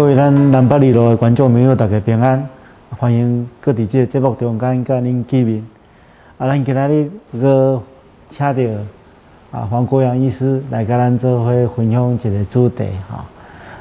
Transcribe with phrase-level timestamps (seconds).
[0.00, 2.42] 各位咱南北二路的观众朋友，大家平安，
[2.98, 5.62] 欢迎各地这个节目中间跟恁见面。
[6.38, 7.78] 啊，咱今仔日个
[8.30, 8.62] 请到
[9.50, 13.22] 啊黄国阳医师来甲咱做伙分享一个主题哈。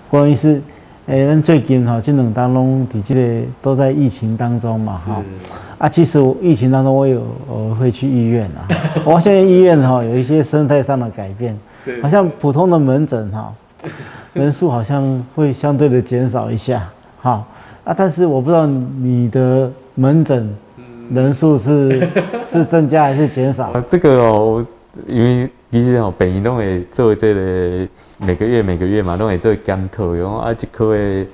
[0.10, 0.62] 国阳医师，
[1.08, 5.24] 诶，咱最近吼这两当拢伫即个都在疫情当中嘛哈。
[5.78, 8.68] 啊，其实疫情当中我有我会去医院啊。
[9.06, 11.58] 我现在医院哈有一些生态上的改变，
[12.04, 13.54] 好像普通的门诊哈。
[14.34, 16.88] 人数好像会相对的减少一下，
[17.20, 17.48] 好
[17.84, 20.56] 啊，但是我不知道你的门诊
[21.14, 22.08] 人数是
[22.50, 23.74] 是增加还是减少？
[23.90, 24.66] 这个哦，
[25.08, 31.26] 因为其实哦，本医都会做这个每个月每个月嘛，都会做检讨，然后啊，这科的。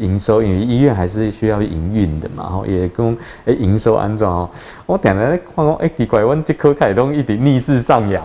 [0.00, 4.50] 营收，因为医院还是需要营运的嘛，吼，也讲诶营收安装哦？
[4.86, 8.22] 我定定咧看讲，诶奇怪，阮这科开拢一直逆势上扬，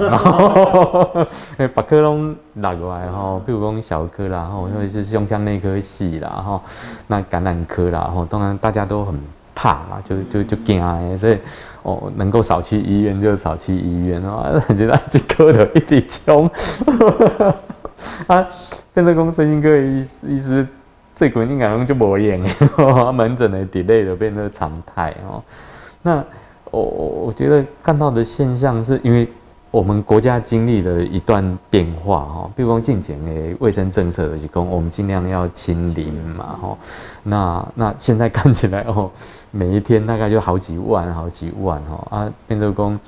[1.57, 6.61] 诶，把科拢落来吼，比如讲小科啦，吼，或者是胸腔内科系啦，吼，
[7.07, 9.13] 那感染科啦，吼，当然大家都很
[9.53, 11.37] 怕嘛，就就就惊诶，所以
[11.83, 16.49] 哦，能够少去医院就少去医院哦，觉得即科的一直冲，
[18.27, 18.47] 啊，
[18.93, 20.65] 现在讲神经科医医师。
[21.15, 25.41] 最近应该拢就无用诶， 门诊的 delay 就变成常态哦。
[26.01, 26.23] 那
[26.71, 29.27] 我我我觉得看到的现象是因为
[29.71, 36.77] 我们国家经历了一段变化哈，比如讲近前的卫生政策的是讲我们尽量要清零嘛哈。
[37.23, 39.09] 那那现在看起来哦，
[39.51, 42.99] 每一天大概就好几万好几万哈啊，变成讲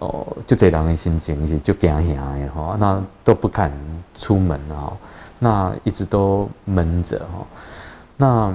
[0.00, 3.72] 哦，就这人的心情是就惊吓的哈，那都不敢
[4.16, 4.92] 出门哈。
[5.44, 7.44] 那一直都闷着哈，
[8.16, 8.54] 那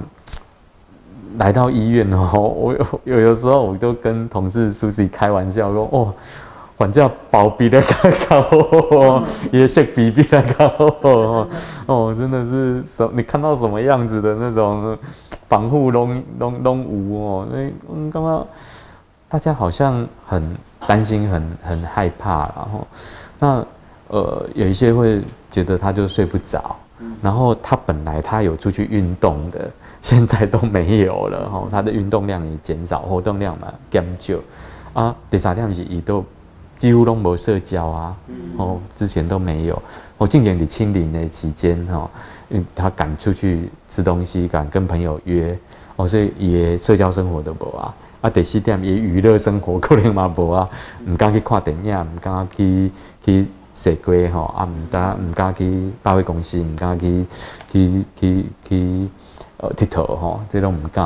[1.36, 2.72] 来到医院哦， 我
[3.04, 6.14] 有有的时候我都跟同事苏西开玩笑说哦，
[6.78, 8.50] 反正包比的高
[8.90, 9.22] 高，
[9.52, 10.64] 也是比比的高
[11.02, 11.48] 哦，
[11.84, 14.96] 哦，真的是什你看到什么样子的那种
[15.46, 18.46] 防护拢拢拢无哦，所以嗯，刚刚
[19.28, 20.56] 大家好像很
[20.86, 22.86] 担心，很很害怕，然后
[23.38, 23.62] 那。
[24.08, 25.20] 呃，有一些会
[25.50, 26.76] 觉得他就睡不着，
[27.22, 29.70] 然后他本来他有出去运动的，
[30.00, 34.34] 现在都没有了哈， 他的运动量也减少，活动量嘛减少
[34.94, 35.14] 啊。
[35.30, 36.24] 第三点是，伊都
[36.78, 38.16] 几乎都没社交啊，
[38.56, 39.82] 哦，之前都没有。
[40.16, 42.10] 我近年你清零的期间哈，
[42.48, 45.56] 嗯，他敢出去吃东西，敢跟朋友约，
[45.96, 47.94] 哦，所以也社交生活都无啊。
[48.22, 50.68] 啊，第四点也娱乐生活可能嘛无啊，
[51.06, 52.90] 唔敢去看电影，唔敢去
[53.22, 53.46] 去。
[53.78, 57.24] 社规吼啊，毋敢毋敢去百货公司，毋敢去
[57.70, 59.08] 去去去
[59.58, 61.04] 呃佚佗吼，这种毋敢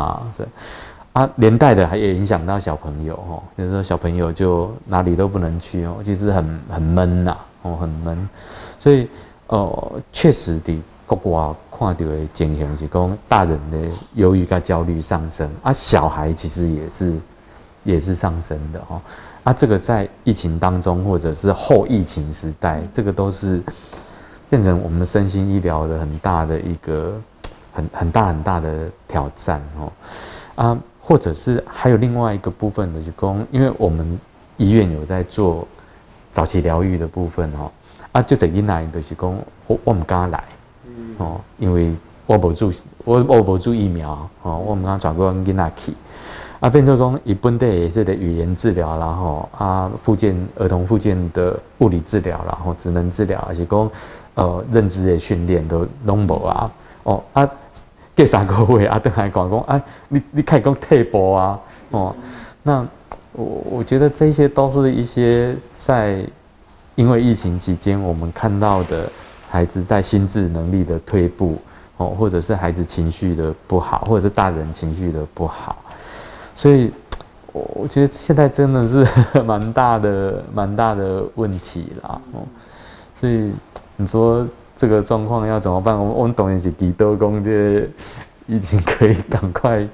[1.12, 8.28] 啊，连带的还也影响到小朋友吼，就是说小朋友就哪里都不能去哦，其实很很闷呐，哦很闷，
[8.81, 9.06] 所以
[9.49, 17.15] 呃确实的国外看到的情形是讲大人的忧郁跟焦虑上升啊，小孩其实也是
[17.84, 18.99] 也是上升的吼。
[19.44, 23.60] 啊，这个在疫情当中，或者是后疫情时代，这个都是
[24.48, 27.20] 变成我们身心医疗的很大的一个
[27.72, 29.92] 很很大很大的挑战哦。
[30.54, 34.16] 啊，或者是还有另外一个部分的，就讲，因为我们
[34.58, 35.66] 医院有在做
[36.30, 37.69] 早期疗愈的部分哦。
[38.12, 39.36] 啊，就等于来就是讲，
[39.66, 40.44] 我我们刚来
[41.16, 41.92] 哦，因为
[42.26, 42.72] 我不住
[43.04, 45.92] 我我不住疫苗哦，我们刚转过跟那去。
[46.62, 53.91] 啊，变做讲以本地也是的语言治疗，然后啊，附件儿童附件的物理治疗，然后职能治疗，而且讲
[54.34, 56.71] 呃认知的训练都拢无啊。
[57.03, 57.51] 哦啊，
[58.15, 61.59] 隔三个月啊，都还讲讲啊，你你可以讲退步啊。
[61.91, 62.15] 哦，
[62.62, 62.87] 那
[63.33, 66.25] 我我觉得这些都是一些在
[66.95, 69.11] 因为疫情期间我们看到的
[69.49, 71.59] 孩子在心智能力的退步，
[71.97, 75.77] 哦，或者是孩子情绪的不好，或者是大人情绪的不好。
[76.54, 76.93] 所以，
[77.53, 79.07] 我我觉得现在真的是
[79.43, 82.21] 蛮大的、蛮大的问题啦。
[82.33, 82.45] 哦，
[83.19, 83.53] 所以
[83.97, 84.47] 你说
[84.77, 85.97] 这个状况要怎么办？
[85.97, 87.89] 我我们董一起给多公，这
[88.47, 89.89] 已经可以赶快、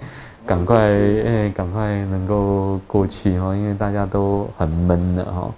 [0.44, 5.50] 赶快、哎，赶快能够过去哈，因为大家都很闷的哈。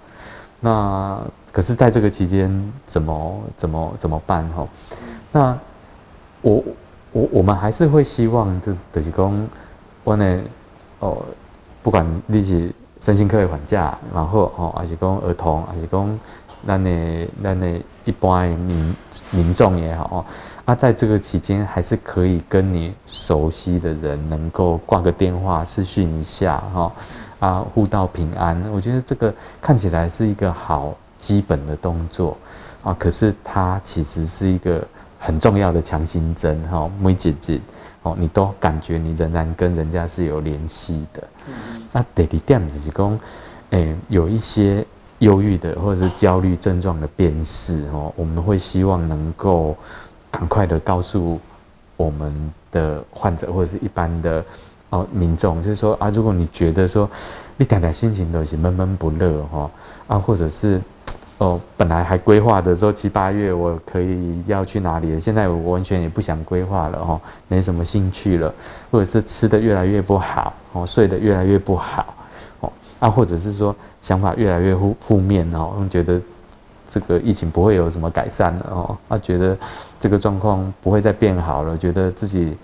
[0.59, 1.19] 那
[1.51, 4.67] 可是在这个期间，怎么、怎么、怎么办哈？
[5.31, 5.57] 那
[6.41, 6.63] 我、
[7.11, 9.49] 我、我们还是会希望，就是等于讲，
[10.03, 10.41] 我呢。
[11.01, 11.23] 哦，
[11.83, 16.19] 不管你是身心科的缓假，然后哦，还是讲儿童，还是讲
[16.65, 17.67] 咱的咱的
[18.05, 18.95] 一般的民
[19.31, 20.25] 民众也好哦，
[20.65, 26.91] 啊，在这个期间还是可以跟你熟悉的人能够挂个电话、视讯一下哈，
[27.39, 28.63] 啊，互道平安。
[28.71, 32.37] 我觉得这个看起来是一个好基本的动作
[32.83, 34.87] 啊，可是它其实是一个
[35.19, 37.59] 很重要的强心针哈，每几节
[38.03, 41.23] 哦，你都感觉你仍然跟人家是有联系的。
[41.91, 43.19] 那第二点就是讲，
[43.71, 44.85] 诶，有一些
[45.19, 49.75] 忧郁的或者是焦虑症状的辨识哦，我们会希望能够
[50.29, 51.39] 赶快的告诉
[51.97, 54.43] 我们的患者或者是一般的
[54.89, 57.09] 哦民众，就是说啊，如果你觉得说
[57.57, 59.71] 你点点心情都是闷闷不乐哈
[60.07, 60.81] 啊，或者是。
[61.41, 68.53] 哦，本来还规划的说七八月我可以要去哪里，现在我完全也不想规划了哦，没什么兴趣了，
[68.91, 72.13] 或者是吃的越来越不好哦，睡得越来越不好
[72.59, 76.21] 哦，啊，或者是说想法越来越负负面哦，觉得
[76.87, 79.57] 这个疫情不会有什么改善了哦，啊，觉得
[79.99, 82.55] 这个状况不会再变好了，觉得自己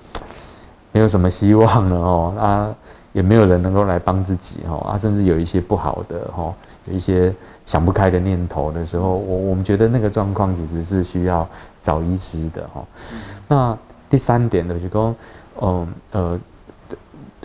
[0.91, 2.75] 没有什么希望了哦，啊，
[3.11, 6.53] 也没有人能够来帮自己哦，啊，甚至有一些不好的哦，
[6.91, 7.33] 一些。
[7.67, 11.45] 想不开的念头的时候，我我们觉得那个状况其实是需要
[11.81, 12.81] 找医师的哈。
[13.45, 13.77] 那
[14.09, 15.15] 第三点呢，就讲，
[15.59, 16.39] 嗯呃，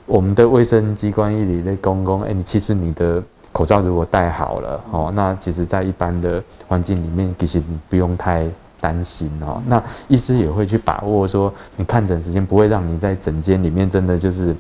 [0.07, 8.47] 我们的卫生机关一里的公公，哎，你其实你的口罩如果戴好了哦，那其实在一般的环境里面，其实你不用太
[8.81, 9.61] 担心哦。
[9.67, 14.55] 那医师也会去把握说，你看诊时间不会让你在诊间里面真的就是，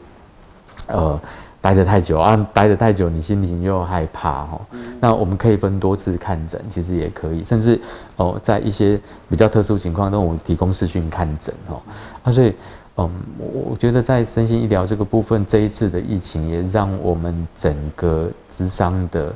[0.88, 1.20] 呃。
[1.62, 4.60] 待得太久啊，待得太久，你心情又害怕哈。
[5.00, 7.80] 那我们可以分多次看诊，其实也可以，甚至
[8.16, 9.00] 哦，在一些
[9.30, 11.80] 比较特殊情况，都我们提供视讯看诊哦。
[12.24, 12.52] 啊，所以
[12.96, 19.32] 嗯，我我觉得在身心医疗这个部分，这一次的疫情也让我们整个智商的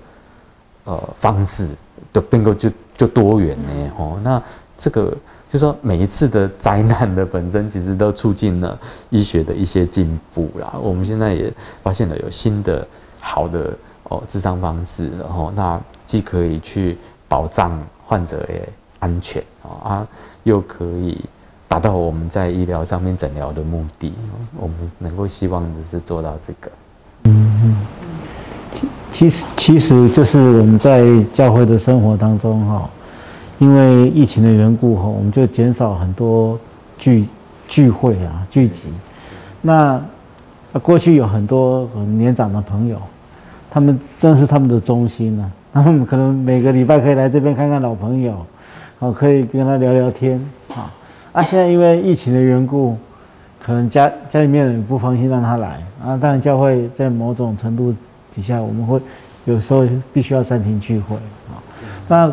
[0.85, 1.71] 呃方式
[2.13, 4.19] 的变够就就多元呢哦。
[4.23, 4.43] 那
[4.77, 5.17] 这个。
[5.49, 8.79] 就说每一次的灾难的本身，其实都促进了
[9.11, 10.75] 医学的一些进步啦。
[10.83, 11.53] 我们现在也
[11.83, 12.87] 发现了有新的
[13.21, 13.73] 好的
[14.05, 16.99] 哦治伤方式，然后那既可以去
[17.29, 20.07] 保障患者也安全啊，
[20.43, 21.25] 又可以
[21.69, 24.13] 达到我们在医疗上面诊疗的目的。
[24.59, 26.71] 我们能够希望的是做到这个。
[27.25, 27.87] 嗯嗯，
[29.13, 32.91] 其实其实就是我们在教会的生活当中哈。
[33.59, 36.59] 因为疫情的缘故，哈，我们就减少很多
[36.99, 37.25] 聚
[37.67, 38.89] 聚会啊，聚集。
[39.63, 40.01] 那
[40.83, 41.89] 过去有很多
[42.19, 43.01] 年长的朋友，
[43.71, 45.53] 他们正是他们的中心呢。
[45.73, 48.35] 他们可能每个礼拜可以来这边看看老朋友，
[48.99, 50.39] 好，可以跟他聊聊天，
[50.75, 50.93] 啊。
[51.33, 52.97] 啊，现在因为疫情的缘故，
[53.63, 56.17] 可能家家里面人不放心让他来啊。
[56.17, 57.95] 当然，教会在某种程度
[58.35, 58.99] 底下，我们会
[59.45, 61.61] 有时候必须要暂停聚会啊。
[62.09, 62.33] 那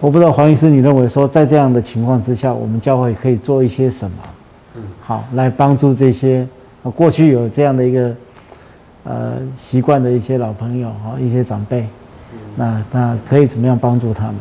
[0.00, 4.16] 我不知道黄医师，你认为说在这样的情况之下，我们教会可以做一些什么？
[4.76, 6.46] 嗯，好，来帮助这些
[6.96, 8.14] 过去有这样的一个
[9.04, 11.86] 呃习惯的一些老朋友啊，一些长辈，
[12.56, 14.36] 那那可以怎么样帮助他们？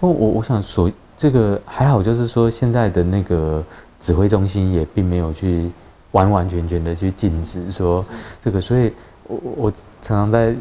[0.00, 3.62] 不，我我想说这个还好，就是说现在的那个
[4.00, 5.70] 指挥中心也并没有去
[6.10, 8.04] 完完全全的去禁止说
[8.44, 8.92] 这个，所以
[9.28, 9.72] 我我
[10.02, 10.52] 常常在。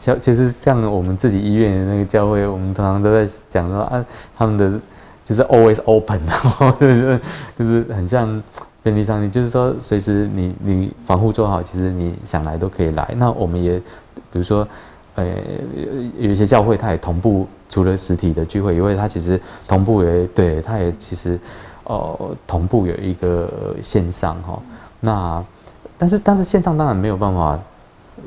[0.00, 4.02] 像其实像我们自己医院的那个教会，我们通常都在讲说啊，
[4.34, 4.80] 他们的
[5.26, 7.20] 就是 always open，然后就是
[7.58, 8.42] 就是很像
[8.82, 13.14] 便利商店，就是说随时你你防护做好，其实你想来都可以来。
[13.18, 13.76] 那我们也
[14.32, 14.66] 比如说，
[15.16, 15.26] 呃，
[16.16, 21.38] 有一些教会它也同步，除了实体的聚会，因为它其实同步也对，它也其实
[21.84, 24.58] 呃同步有一个线上哈。
[25.00, 25.44] 那
[25.98, 27.60] 但是但是线上当然没有办法。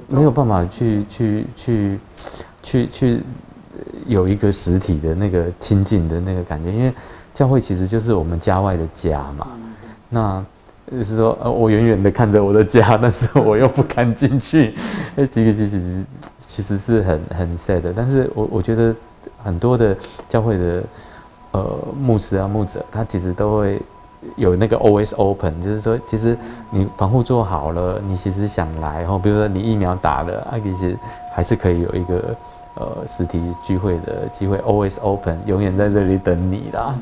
[0.07, 2.00] 没有办法去去去
[2.62, 3.21] 去去
[4.05, 6.93] 有一个实体的那个亲近的那个感觉，因为
[7.33, 9.47] 教会其实就是我们家外的家嘛。
[10.09, 10.45] 那
[10.91, 14.75] 就是说，呃，我远远的看着我的家，但是我又不敢进去。
[15.15, 16.05] 哎，这个其实
[16.45, 17.93] 其实是很很 sad 的。
[17.95, 18.95] 但是我我觉得
[19.43, 19.95] 很多的
[20.29, 20.83] 教会的
[21.51, 23.81] 呃牧师啊牧者，他其实都会。
[24.36, 26.36] 有那个 always open，就是说，其实
[26.72, 30.98] 你防护做好了，你其实想来，然后比如说你疫苗打了，啊，其实
[31.34, 32.36] 还是可以有一个
[32.75, 36.96] 呃实体聚会的机会，always open，永远在这里等你啦。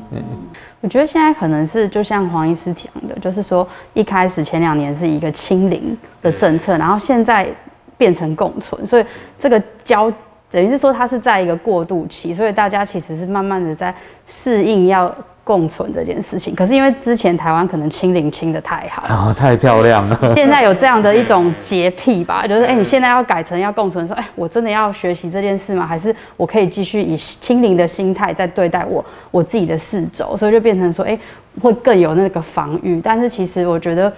[0.80, 7.48] 我觉得现在可能是就像黄医师讲的，就是说一开始前两年是一个清零的政策，然后现在
[7.96, 9.06] 变成共存，所以
[9.38, 10.12] 这个交
[10.50, 13.94] 等于是说它是在一个过渡期，所以大家其实是慢慢的在
[14.26, 15.14] 适应要。
[15.44, 20.34] 共存这件事情，可是因为之前台湾可能清零清的太好，啊，太漂亮了。
[20.34, 25.84] 现在有这样的一种洁癖吧， 就是哎，你现在要改成要共存，说哎，我真的要学习这件事吗？
[25.84, 30.36] 还是我可以继续以清零的心态在对待我我自己的四周？
[30.36, 31.18] 所以就变成说，哎，
[31.60, 33.00] 会更有那个防御。
[33.00, 34.12] 但是其实我觉得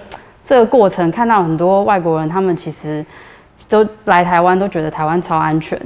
[0.47, 3.05] 这个过程看到很多外国人，他们其实
[3.67, 5.81] 都来台湾都觉得台湾超安全。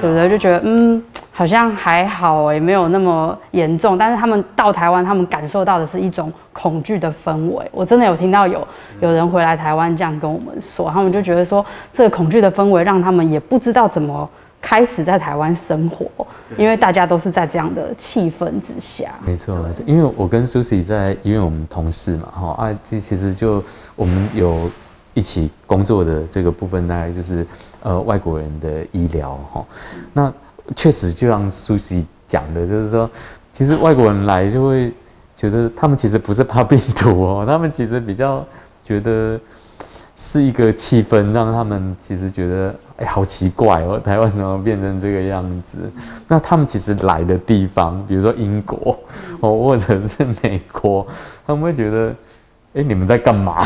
[0.00, 0.28] 对不对？
[0.28, 3.98] 就觉得嗯，好像还好哎，没有那么严重。
[3.98, 7.68] 但是他们到台湾，他们感受到的是一种恐惧的氛围。
[7.70, 8.66] 我真的有听到有
[9.00, 14.28] 有人回来台湾这样跟我们说，他们就觉得说这个恐惧的氛围让他们也不知道怎么
[14.60, 16.06] 开始在台湾生活，
[16.56, 19.10] 因为大家都是在这样的气氛之下。
[19.26, 23.62] 没错，因为我跟 Susie 在因为我们同事嘛，哈啊，其其实就
[23.94, 24.70] 我们有
[25.12, 27.46] 一起工作的这个部分，大概就是。
[27.82, 29.64] 呃，外国人的医疗哈，
[30.12, 30.32] 那
[30.76, 33.10] 确实就像苏西讲的，就是说，
[33.52, 34.92] 其实外国人来就会
[35.36, 38.46] 觉得他们其实不是怕病毒哦， 他们其实比较
[38.84, 39.36] 觉得
[40.14, 45.78] 是一个气氛，让他们其实觉得哎，好奇怪哦， 台湾怎么变成这个样子？
[46.28, 48.96] 那他们其实来的地方，比如说英国
[49.40, 51.04] 哦，或者是美国，
[51.44, 52.14] 他们会觉得
[52.74, 53.64] 哎，你们在干嘛？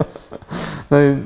[0.86, 1.16] 那。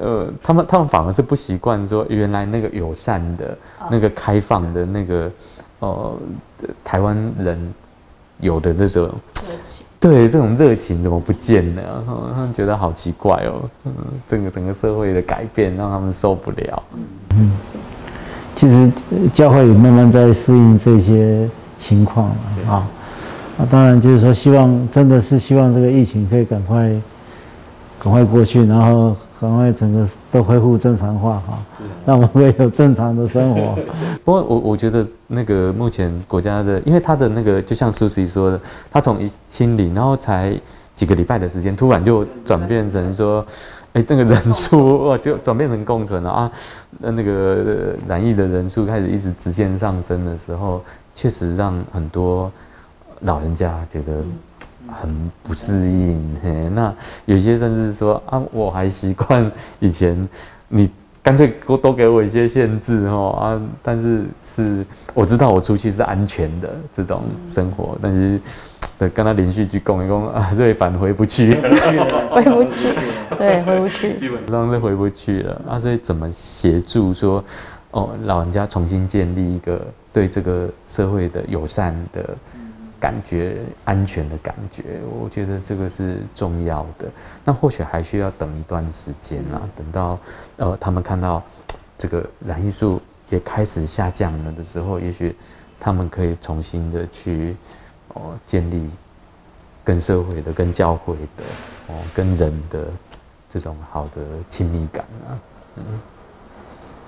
[0.00, 3.58] 呃，他们他们反而是不习惯说原来那个友善的、
[3.90, 5.30] 那个开放的那个，
[5.80, 6.16] 呃，
[6.82, 7.74] 台湾人
[8.40, 12.04] 有的这种热情，对这种热情怎么不见了？
[12.34, 13.92] 他们觉得好奇怪哦，嗯，
[14.26, 16.82] 整个整个社会的改变让他们受不了。
[17.34, 17.52] 嗯，
[18.54, 18.90] 其实
[19.34, 22.88] 教会也慢慢在适应这些情况了啊。
[23.58, 26.90] 那当然就是说，希望真的是希望这个疫情可以赶快
[27.98, 29.14] 赶快过去，然后。
[29.42, 31.58] 赶快整个都恢复正常化哈，
[32.06, 33.76] 让我们可以有正常的生活。
[34.24, 40.56] 不过我我觉得那个目前国家的，因为他的那个就像苏西说的，他从一清零，然后才
[40.94, 43.44] 几个礼拜的时间，突然就转变成说，
[43.94, 46.52] 哎，那个人数 哇就转变成共存了啊，
[47.00, 50.80] 那那个染疫的人数开始一直直线上升的时候，
[51.16, 52.48] 确实让很多
[53.22, 54.12] 老人家觉得。
[55.00, 56.92] 很不适应，嘿，那
[57.24, 60.28] 有些甚至说啊，我还习惯以前，
[60.68, 60.90] 你
[61.22, 64.84] 干脆多多给我一些限制哦啊，但是是
[65.14, 68.40] 我知道我出去是安全的这种生活，但是
[69.14, 71.54] 跟他连续去共一共啊， 对，返回不去，
[72.30, 72.94] 回不去，
[73.36, 75.60] 对，回不去，基本上是回不去了。
[75.68, 77.42] 啊，所以怎么协助说
[77.90, 79.80] 哦，老人家重新建立一个
[80.12, 82.36] 对这个社会的友善的。
[83.02, 87.10] 感觉安全的感觉，我觉得这个是重要的。
[87.44, 90.16] 那或许还需要等一段时间啊，等到
[90.56, 91.42] 呃他们看到
[91.98, 95.34] 这个染疫数也开始下降了的时候，也许
[95.80, 97.56] 他们可以重新的去
[98.14, 98.88] 哦建立
[99.82, 101.42] 跟社会的、跟教会的、
[101.88, 102.86] 哦跟人的
[103.52, 105.34] 这种好的亲密感啊。
[105.74, 105.84] 嗯，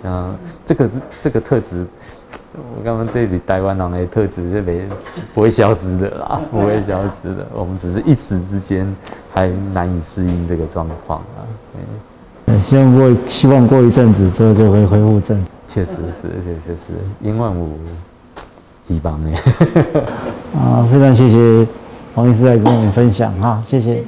[0.05, 0.33] 那
[0.67, 1.87] 这个这个特质。
[2.53, 4.81] 我刚刚这里台湾人的特质是没
[5.33, 7.45] 不会消失的啦，不会消失的。
[7.53, 8.87] 我们只是一时之间
[9.33, 11.43] 还难以适应这个状况啊。
[12.47, 15.53] 嗯，希望过希望过一阵子之后就会恢复正常。
[15.67, 17.69] 确实是，确实是，因为我
[18.87, 19.33] 一帮哎。
[20.55, 21.67] 啊，非常谢谢
[22.15, 24.05] 黄医师来跟我们分享哈，谢谢。